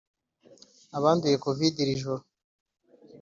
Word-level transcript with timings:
Abanduye 0.97 1.35
covid 1.45 1.73
irijoro 1.83 2.23